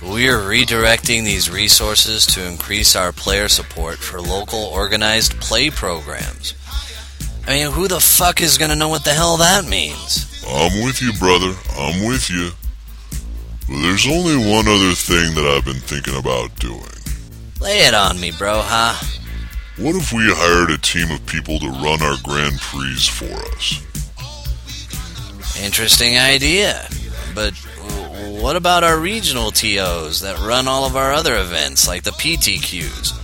[0.00, 6.54] we're redirecting these resources to increase our player support for local organized play programs.
[7.48, 10.44] I mean, who the fuck is gonna know what the hell that means?
[10.46, 11.54] I'm with you, brother.
[11.78, 12.50] I'm with you.
[13.66, 16.82] But there's only one other thing that I've been thinking about doing.
[17.58, 19.02] Lay it on me, bro, huh?
[19.78, 23.80] What if we hired a team of people to run our Grand Prix for us?
[25.58, 26.86] Interesting idea.
[27.34, 27.54] But
[28.42, 33.17] what about our regional TOs that run all of our other events, like the PTQs?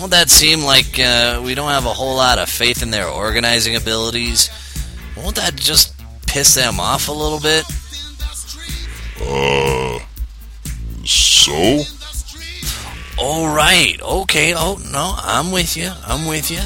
[0.00, 3.06] Won't that seem like uh, we don't have a whole lot of faith in their
[3.06, 4.48] organizing abilities?
[5.14, 5.94] Won't that just
[6.26, 7.66] piss them off a little bit?
[9.20, 9.98] Uh,
[11.04, 11.82] So?
[13.18, 14.00] All right.
[14.00, 14.54] Okay.
[14.56, 15.90] Oh, no, I'm with you.
[16.06, 16.60] I'm with you.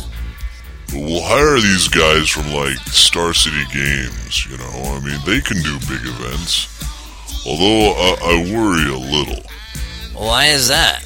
[0.92, 4.94] We'll hire these guys from like Star City Games, you know.
[4.94, 6.68] I mean, they can do big events.
[7.44, 9.42] Although I, I worry a little.
[10.12, 11.04] Why is that?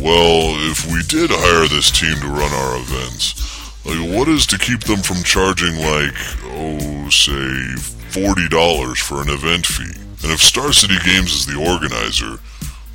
[0.00, 3.34] Well, if we did hire this team to run our events,
[3.86, 7.32] like what is to keep them from charging like, oh, say,
[8.10, 9.92] $40 for an event fee?
[10.24, 12.40] And if Star City Games is the organizer,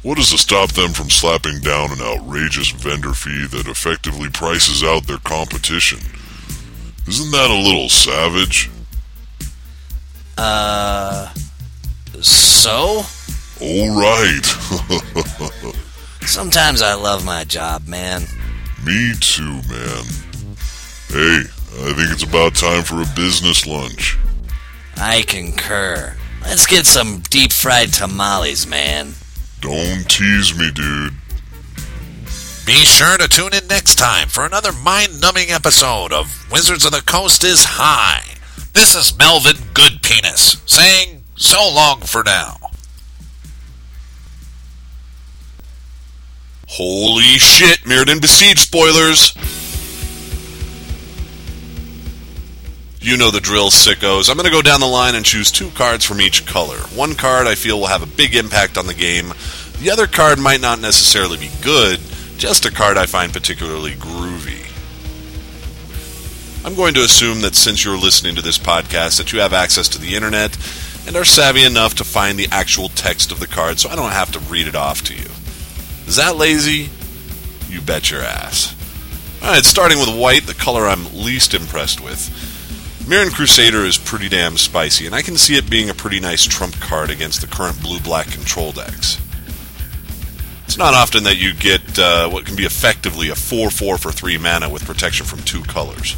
[0.04, 4.84] what is to stop them from slapping down an outrageous vendor fee that effectively prices
[4.84, 6.00] out their competition?
[7.08, 8.70] Isn't that a little savage?
[10.38, 11.34] Uh.
[12.22, 13.04] So?
[13.62, 14.48] Alright.
[16.22, 18.24] Sometimes I love my job, man.
[18.86, 20.06] Me too, man.
[21.08, 21.42] Hey,
[21.82, 24.18] I think it's about time for a business lunch.
[24.98, 26.16] I concur.
[26.44, 29.14] Let's get some deep fried tamales, man.
[29.62, 31.14] Don't tease me, dude.
[32.66, 36.92] Be sure to tune in next time for another mind numbing episode of Wizards of
[36.92, 38.24] the Coast is High.
[38.74, 42.69] This is Melvin Goodpenis saying so long for now.
[46.72, 49.34] Holy shit, Mirrodin Besieged spoilers!
[53.02, 54.30] You know the drill, sickos.
[54.30, 56.78] I'm going to go down the line and choose two cards from each color.
[56.94, 59.34] One card I feel will have a big impact on the game.
[59.80, 62.00] The other card might not necessarily be good,
[62.38, 64.68] just a card I find particularly groovy.
[66.64, 69.88] I'm going to assume that since you're listening to this podcast that you have access
[69.90, 70.56] to the internet
[71.08, 74.12] and are savvy enough to find the actual text of the card so I don't
[74.12, 75.29] have to read it off to you.
[76.10, 76.90] Is that lazy?
[77.68, 78.76] You bet your ass.
[79.44, 82.18] Alright, starting with white, the color I'm least impressed with.
[83.08, 86.46] Mirran Crusader is pretty damn spicy, and I can see it being a pretty nice
[86.46, 89.22] trump card against the current blue-black control decks.
[90.66, 94.40] It's not often that you get uh, what can be effectively a 4-4 for 3
[94.40, 96.14] mana with protection from two colors.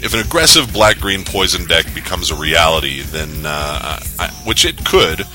[0.00, 5.26] If an aggressive black-green poison deck becomes a reality, then, uh, I, which it could,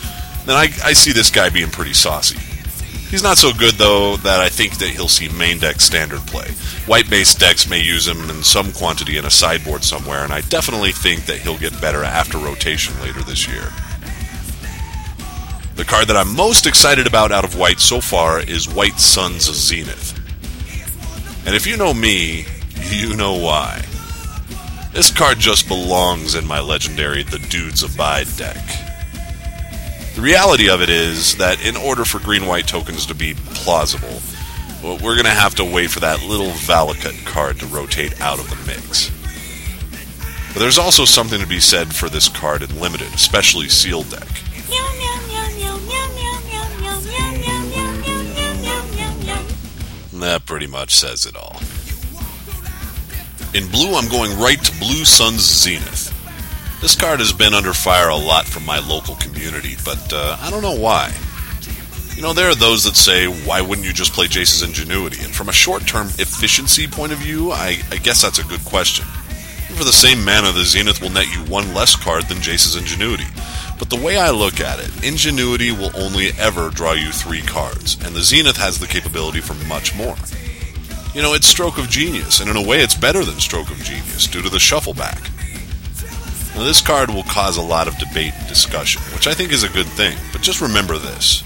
[0.45, 2.39] then I, I see this guy being pretty saucy.
[3.09, 6.49] He's not so good, though, that I think that he'll see main deck standard play.
[6.87, 10.41] White based decks may use him in some quantity in a sideboard somewhere, and I
[10.41, 13.71] definitely think that he'll get better after rotation later this year.
[15.75, 19.43] The card that I'm most excited about out of white so far is White Suns
[19.43, 20.13] Zenith.
[21.45, 22.45] And if you know me,
[22.89, 23.85] you know why.
[24.91, 28.86] This card just belongs in my legendary The Dudes Abide deck.
[30.17, 34.19] The reality of it is that in order for green white tokens to be plausible,
[34.81, 38.39] well, we're going to have to wait for that little Valakut card to rotate out
[38.39, 39.11] of the mix.
[40.53, 44.27] But there's also something to be said for this card in limited, especially sealed deck.
[50.13, 51.61] That pretty much says it all.
[53.53, 56.06] In blue, I'm going right to Blue Suns Zenith.
[56.79, 60.51] This card has been under fire a lot from my local community, but uh, I
[60.51, 61.11] don't know why.
[62.15, 65.23] You know, there are those that say, why wouldn't you just play Jace's Ingenuity?
[65.23, 68.63] And from a short term efficiency point of view, I, I guess that's a good
[68.63, 69.05] question.
[69.05, 73.27] For the same mana, the Zenith will net you one less card than Jace's Ingenuity.
[73.77, 77.97] But the way I look at it, Ingenuity will only ever draw you three cards,
[78.03, 80.15] and the Zenith has the capability for much more.
[81.13, 83.77] You know, it's Stroke of Genius, and in a way it's better than Stroke of
[83.83, 85.29] Genius due to the shuffle back.
[86.57, 89.61] Now, this card will cause a lot of debate and discussion, which I think is
[89.61, 91.43] a good thing, but just remember this.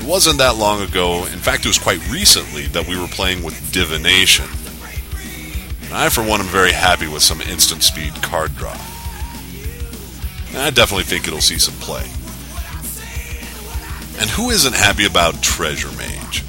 [0.00, 3.42] It wasn't that long ago, in fact, it was quite recently, that we were playing
[3.42, 4.46] with Divination.
[5.86, 8.76] And I, for one, am very happy with some instant speed card draw.
[10.50, 12.04] And I definitely think it'll see some play.
[14.20, 16.44] And who isn't happy about Treasure Mage?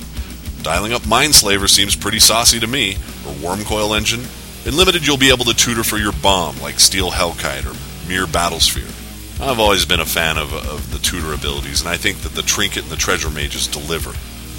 [0.62, 4.26] Dialing up Mindslaver seems pretty saucy to me, or Wurmcoil Engine.
[4.66, 8.26] In Limited, you'll be able to tutor for your bomb, like Steel Hellkite or Myr
[8.26, 8.90] Battlesphere.
[9.42, 12.42] I've always been a fan of, of the tutor abilities, and I think that the
[12.42, 14.12] Trinket and the Treasure Mages deliver.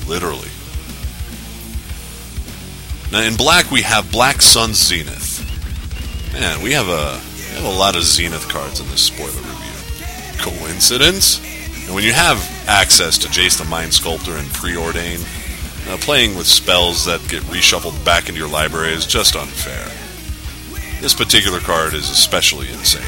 [0.08, 0.48] Literally.
[3.12, 5.44] Now, in black, we have Black Sun Zenith.
[6.32, 10.38] Man, we have a, we have a lot of Zenith cards in this spoiler review.
[10.38, 11.40] Coincidence?
[11.84, 15.18] And when you have access to Jace the Mind Sculptor and Preordain,
[15.90, 19.90] uh, playing with spells that get reshuffled back into your library is just unfair.
[21.00, 23.02] This particular card is especially insane.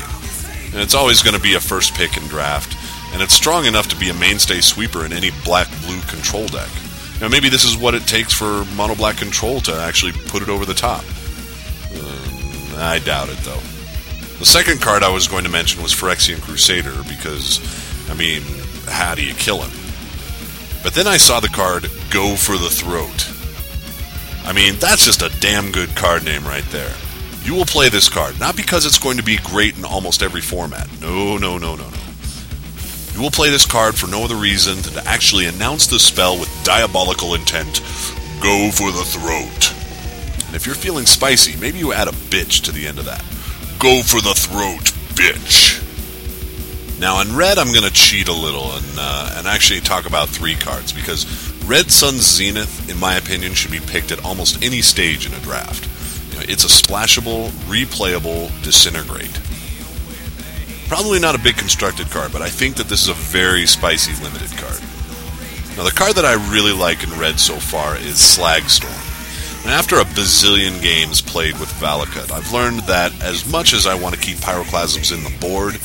[0.73, 2.77] And it's always going to be a first pick in draft,
[3.13, 6.71] and it's strong enough to be a mainstay sweeper in any black blue control deck.
[7.21, 10.49] Now, maybe this is what it takes for mono black control to actually put it
[10.49, 11.05] over the top.
[11.95, 13.61] Um, I doubt it, though.
[14.39, 17.61] The second card I was going to mention was Phyrexian Crusader because,
[18.11, 18.43] I mean,
[18.89, 19.71] how do you kill him?
[20.83, 23.31] But then I saw the card Go for the Throat.
[24.47, 26.95] I mean, that's just a damn good card name right there.
[27.43, 30.43] You will play this card, not because it's going to be great in almost every
[30.43, 30.89] format.
[31.01, 31.99] No, no, no, no, no.
[33.15, 36.39] You will play this card for no other reason than to actually announce the spell
[36.39, 37.81] with diabolical intent
[38.43, 39.73] Go for the Throat.
[40.47, 43.25] And if you're feeling spicy, maybe you add a bitch to the end of that.
[43.79, 45.81] Go for the throat, bitch.
[47.01, 50.29] Now, in red, I'm going to cheat a little and, uh, and actually talk about
[50.29, 51.25] three cards because
[51.67, 55.41] Red Sun Zenith, in my opinion, should be picked at almost any stage in a
[55.41, 55.89] draft.
[56.33, 59.41] You know, it's a splashable, replayable disintegrate.
[60.89, 64.13] Probably not a big constructed card, but I think that this is a very spicy
[64.23, 64.81] limited card.
[65.77, 69.11] Now, the card that I really like in red so far is Slagstorm.
[69.63, 73.95] And After a bazillion games played with Valakut, I've learned that as much as I
[73.95, 75.79] want to keep pyroclasms in the board,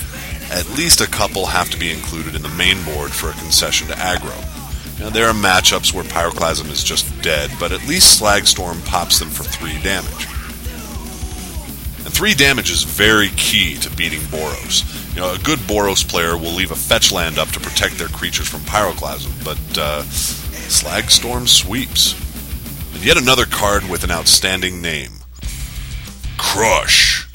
[0.51, 3.87] at least a couple have to be included in the main board for a concession
[3.87, 4.56] to aggro.
[4.99, 9.29] Now, there are matchups where Pyroclasm is just dead, but at least Slagstorm pops them
[9.29, 10.25] for 3 damage.
[12.03, 14.83] And 3 damage is very key to beating Boros.
[15.13, 18.07] You know, a good Boros player will leave a fetch land up to protect their
[18.07, 22.15] creatures from Pyroclasm, but uh, Slagstorm sweeps.
[22.95, 25.11] And yet another card with an outstanding name
[26.37, 27.27] Crush.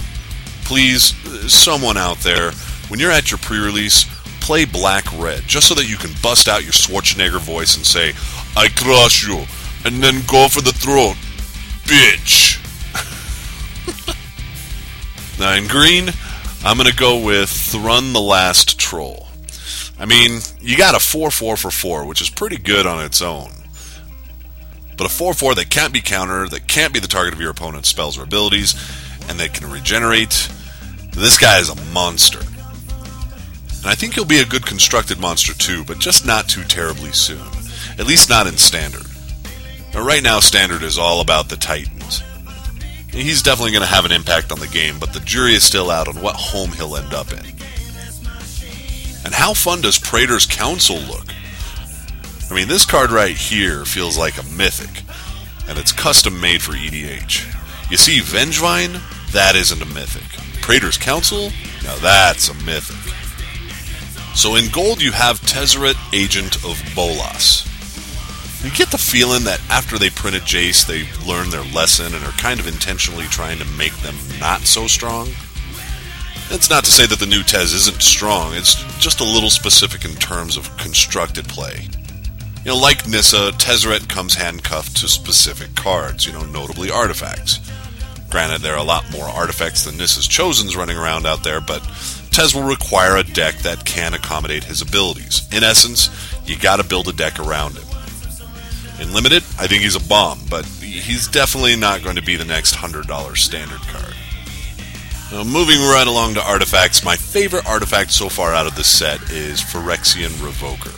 [0.64, 1.14] Please,
[1.52, 2.52] someone out there,
[2.88, 4.06] when you're at your pre release,
[4.42, 8.12] play Black Red, just so that you can bust out your Schwarzenegger voice and say,
[8.56, 9.44] I crush you,
[9.84, 11.14] and then go for the throat.
[11.84, 12.58] Bitch.
[15.38, 16.10] now in green,
[16.64, 19.28] I'm going to go with Thrun the Last Troll.
[19.98, 23.22] I mean, you got a 4 4 for 4, which is pretty good on its
[23.22, 23.50] own.
[24.98, 27.50] But a 4 4 that can't be countered, that can't be the target of your
[27.50, 28.74] opponent's spells or abilities,
[29.28, 30.50] and that can regenerate,
[31.12, 32.40] this guy is a monster.
[33.82, 37.10] And I think he'll be a good constructed monster too, but just not too terribly
[37.12, 37.44] soon.
[37.98, 39.06] At least not in Standard.
[39.92, 42.22] Now, right now, Standard is all about the Titans.
[43.10, 45.90] He's definitely going to have an impact on the game, but the jury is still
[45.90, 47.44] out on what home he'll end up in.
[49.24, 51.26] And how fun does Praetor's Council look?
[52.50, 55.04] I mean, this card right here feels like a mythic,
[55.68, 57.90] and it's custom made for EDH.
[57.90, 59.00] You see, Vengevine?
[59.32, 60.22] That isn't a mythic.
[60.62, 61.50] Praetor's Council?
[61.84, 63.01] Now that's a mythic.
[64.34, 67.68] So in gold, you have Tezzeret, Agent of Bolas.
[68.64, 72.32] You get the feeling that after they printed Jace, they learned their lesson and are
[72.32, 75.28] kind of intentionally trying to make them not so strong.
[76.48, 80.04] That's not to say that the new Tez isn't strong, it's just a little specific
[80.04, 81.88] in terms of constructed play.
[82.64, 87.58] You know, like Nissa, Tezzeret comes handcuffed to specific cards, you know, notably artifacts.
[88.30, 91.82] Granted, there are a lot more artifacts than Nissa's Chosen's running around out there, but
[92.32, 95.46] Tez will require a deck that can accommodate his abilities.
[95.52, 96.08] In essence,
[96.46, 97.84] you gotta build a deck around him.
[99.00, 102.44] In Limited, I think he's a bomb, but he's definitely not going to be the
[102.44, 104.14] next $100 standard card.
[105.32, 109.20] Now, moving right along to artifacts, my favorite artifact so far out of this set
[109.30, 110.94] is Phyrexian Revoker.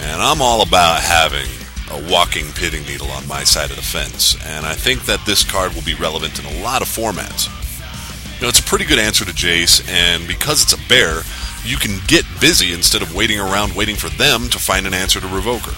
[0.00, 1.48] And I'm all about having
[1.90, 5.44] a walking Pithing Needle on my side of the fence, and I think that this
[5.44, 7.48] card will be relevant in a lot of formats.
[8.66, 11.22] Pretty good answer to Jace, and because it's a bear,
[11.64, 15.20] you can get busy instead of waiting around waiting for them to find an answer
[15.20, 15.74] to Revoker.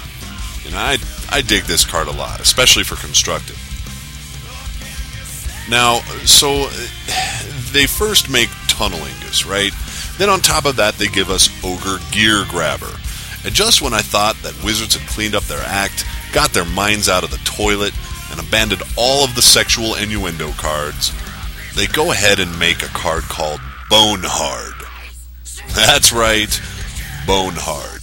[0.66, 0.98] And I,
[1.30, 3.56] I dig this card a lot, especially for constructed.
[5.68, 6.66] Now, so
[7.72, 9.72] they first make Tunnel Ignus, right?
[10.18, 13.44] Then on top of that, they give us Ogre Geargrabber.
[13.44, 17.08] And just when I thought that Wizards had cleaned up their act, got their minds
[17.08, 17.94] out of the toilet,
[18.30, 21.12] and abandoned all of the sexual innuendo cards,
[21.76, 24.72] they go ahead and make a card called Bonehard.
[25.74, 26.60] That's right,
[27.26, 28.00] Bonehard.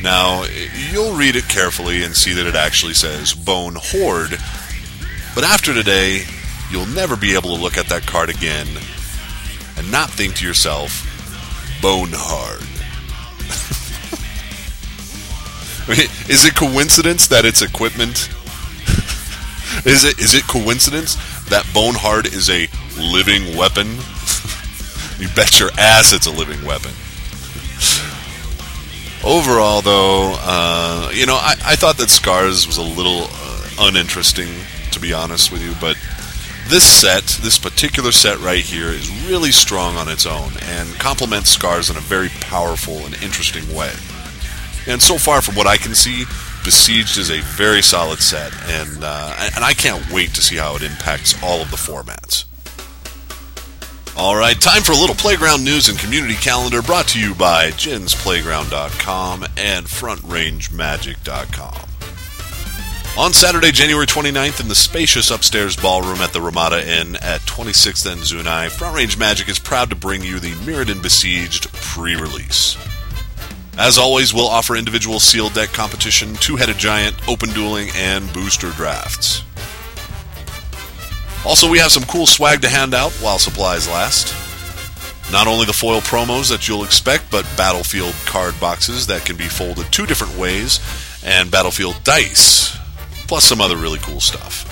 [0.00, 0.44] Now,
[0.92, 4.30] you'll read it carefully and see that it actually says Bonehoard,
[5.34, 6.22] but after today,
[6.70, 8.68] you'll never be able to look at that card again
[9.76, 11.04] and not think to yourself,
[11.82, 12.60] Bonehard.
[16.30, 18.28] is it coincidence that it's equipment?
[19.84, 21.16] is it is it coincidence
[21.50, 23.86] that Bonehard is a living weapon?
[25.18, 26.92] you bet your ass it's a living weapon.
[29.24, 34.48] Overall, though, uh, you know, I, I thought that Scars was a little uh, uninteresting,
[34.92, 35.96] to be honest with you, but
[36.68, 41.50] this set, this particular set right here, is really strong on its own and complements
[41.50, 43.92] Scars in a very powerful and interesting way.
[44.86, 46.24] And so far, from what I can see,
[46.64, 50.76] Besieged is a very solid set, and uh, and I can't wait to see how
[50.76, 52.44] it impacts all of the formats.
[54.16, 57.70] All right, time for a little playground news and community calendar brought to you by
[57.70, 61.88] djinnsplayground.com and frontrange.magic.com.
[63.16, 68.10] On Saturday, January 29th, in the spacious upstairs ballroom at the Ramada Inn at 26th
[68.10, 72.76] and Zuni, Front Range Magic is proud to bring you the Mirrodin Besieged pre-release.
[73.78, 79.44] As always, we'll offer individual sealed deck competition, two-headed giant, open dueling, and booster drafts.
[81.46, 84.34] Also, we have some cool swag to hand out while supplies last.
[85.30, 89.44] Not only the foil promos that you'll expect, but Battlefield card boxes that can be
[89.44, 90.80] folded two different ways,
[91.24, 92.76] and Battlefield dice,
[93.28, 94.64] plus some other really cool stuff.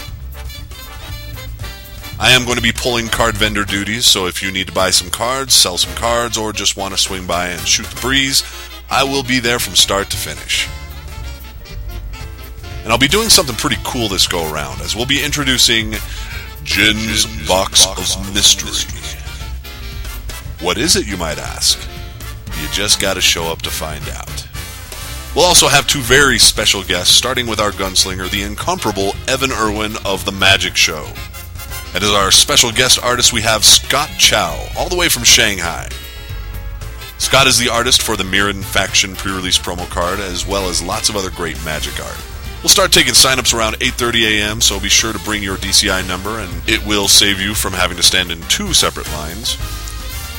[2.18, 4.90] I am going to be pulling card vendor duties, so if you need to buy
[4.90, 8.42] some cards, sell some cards, or just want to swing by and shoot the breeze,
[8.90, 10.68] I will be there from start to finish.
[12.82, 15.92] And I'll be doing something pretty cool this go around, as we'll be introducing
[16.62, 18.92] Djinn's Box of Mystery.
[20.64, 21.78] What is it, you might ask?
[22.60, 24.48] You just gotta show up to find out.
[25.34, 29.96] We'll also have two very special guests, starting with our gunslinger, the incomparable Evan Erwin
[30.06, 31.06] of The Magic Show.
[31.94, 34.36] And as our special guest artist, we have Scott Chou,
[34.78, 35.88] all the way from Shanghai.
[37.18, 41.08] Scott is the artist for the Mirrodin Faction pre-release promo card, as well as lots
[41.08, 42.18] of other great magic art.
[42.62, 46.40] We'll start taking signups around 8:30 a.m., so be sure to bring your DCI number,
[46.40, 49.56] and it will save you from having to stand in two separate lines.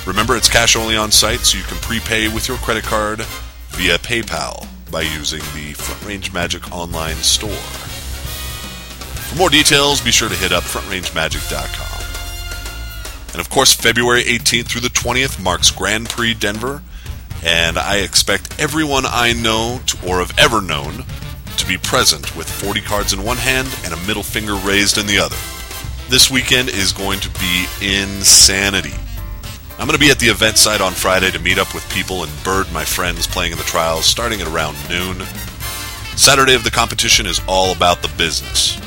[0.06, 3.22] Remember, it's cash only on site, so you can prepay with your credit card
[3.70, 7.50] via PayPal by using the Front Range Magic online store.
[9.30, 11.87] For more details, be sure to hit up frontrange.magic.com.
[13.32, 16.82] And of course, February 18th through the 20th marks Grand Prix Denver,
[17.44, 21.04] and I expect everyone I know to, or have ever known
[21.58, 25.08] to be present with 40 cards in one hand and a middle finger raised in
[25.08, 25.36] the other.
[26.10, 28.94] This weekend is going to be insanity.
[29.80, 32.24] I'm going to be at the event site on Friday to meet up with people
[32.24, 35.22] and bird my friends playing in the trials starting at around noon.
[36.16, 38.80] Saturday of the competition is all about the business.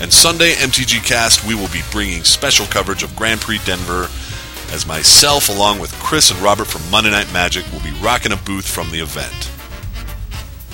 [0.00, 4.08] And Sunday, MTG Cast, we will be bringing special coverage of Grand Prix Denver
[4.72, 8.36] as myself, along with Chris and Robert from Monday Night Magic, will be rocking a
[8.36, 9.50] booth from the event.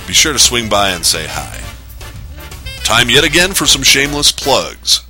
[0.07, 1.61] Be sure to swing by and say hi.
[2.83, 5.03] Time yet again for some shameless plugs.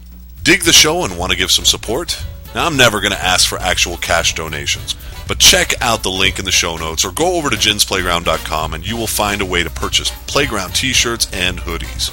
[0.42, 2.22] Dig the show and want to give some support?
[2.54, 4.94] Now, I'm never going to ask for actual cash donations,
[5.26, 8.86] but check out the link in the show notes or go over to djinnsplayground.com and
[8.86, 12.10] you will find a way to purchase playground t shirts and hoodies.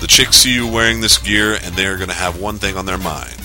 [0.00, 2.86] The chicks see you wearing this gear and they're going to have one thing on
[2.86, 3.36] their mind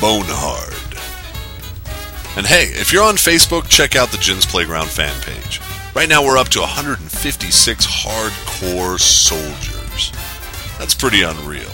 [0.00, 0.74] Bone Hard.
[2.36, 5.60] And hey, if you're on Facebook, check out the Djinn's Playground fan page.
[5.94, 10.12] Right now we're up to 156 hardcore soldiers.
[10.78, 11.70] That's pretty unreal.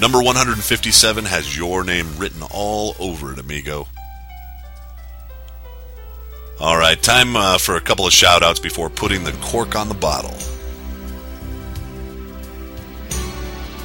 [0.00, 3.86] Number 157 has your name written all over it, amigo.
[6.58, 9.88] All right, time uh, for a couple of shout outs before putting the cork on
[9.88, 10.34] the bottle.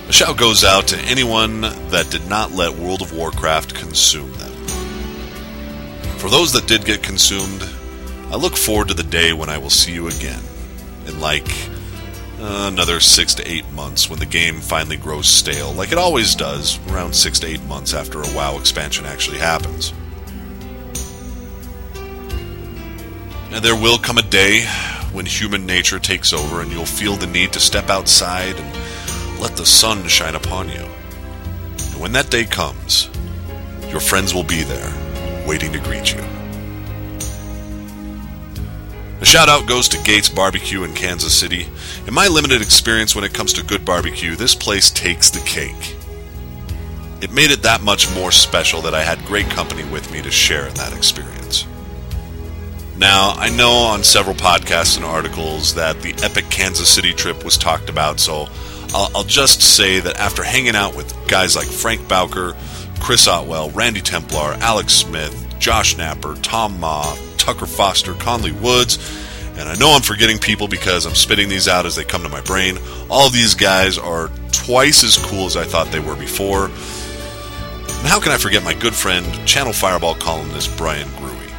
[0.09, 4.51] A shout goes out to anyone that did not let World of Warcraft consume them.
[6.17, 7.61] For those that did get consumed,
[8.31, 10.41] I look forward to the day when I will see you again.
[11.05, 11.47] In like
[12.39, 16.33] uh, another six to eight months when the game finally grows stale, like it always
[16.33, 19.93] does, around six to eight months after a WoW expansion actually happens.
[23.51, 24.65] And there will come a day
[25.11, 28.88] when human nature takes over and you'll feel the need to step outside and
[29.39, 30.83] let the sun shine upon you.
[30.83, 33.09] And when that day comes,
[33.87, 36.23] your friends will be there, waiting to greet you.
[39.21, 41.67] A shout out goes to Gates Barbecue in Kansas City.
[42.07, 45.97] In my limited experience when it comes to good barbecue, this place takes the cake.
[47.21, 50.31] It made it that much more special that I had great company with me to
[50.31, 51.67] share in that experience.
[52.97, 57.57] Now, I know on several podcasts and articles that the epic Kansas City trip was
[57.57, 58.47] talked about, so
[58.93, 62.55] I'll, I'll just say that after hanging out with guys like Frank Bowker,
[62.99, 68.97] Chris Otwell, Randy Templar, Alex Smith, Josh Napper, Tom Ma, Tucker Foster, Conley Woods,
[69.57, 72.29] and I know I'm forgetting people because I'm spitting these out as they come to
[72.29, 72.77] my brain.
[73.09, 76.65] All these guys are twice as cool as I thought they were before.
[76.65, 81.49] And how can I forget my good friend, Channel Fireball columnist Brian Gruey?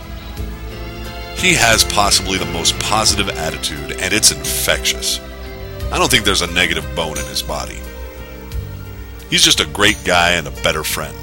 [1.39, 5.21] He has possibly the most positive attitude, and it's infectious.
[5.93, 7.79] I don't think there's a negative bone in his body.
[9.29, 11.17] He's just a great guy and a better friend.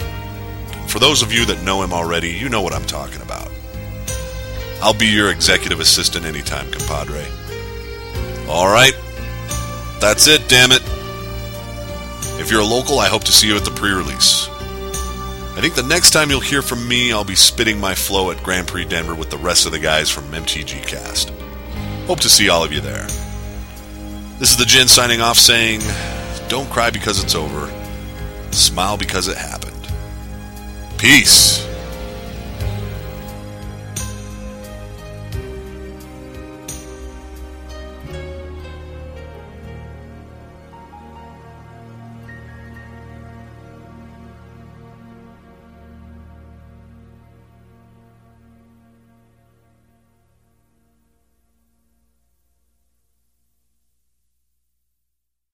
[0.90, 3.50] For those of you that know him already, you know what I'm talking about.
[4.82, 7.26] I'll be your executive assistant anytime, compadre.
[8.48, 8.94] All right.
[10.00, 10.82] That's it, damn it.
[12.40, 14.48] If you're a local, I hope to see you at the pre release.
[15.58, 18.44] I think the next time you'll hear from me, I'll be spitting my flow at
[18.44, 21.32] Grand Prix Denver with the rest of the guys from MTG Cast.
[22.06, 23.08] Hope to see all of you there.
[24.40, 25.82] This is the Djinn signing off saying,
[26.48, 27.72] Don't cry because it's over,
[28.52, 29.74] smile because it happened.
[31.00, 31.67] Peace.